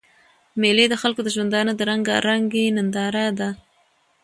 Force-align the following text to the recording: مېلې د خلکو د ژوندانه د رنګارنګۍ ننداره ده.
مېلې 0.61 0.85
د 0.89 0.95
خلکو 1.01 1.21
د 1.23 1.29
ژوندانه 1.35 1.71
د 1.75 1.81
رنګارنګۍ 1.89 2.65
ننداره 2.77 3.27
ده. 3.39 3.49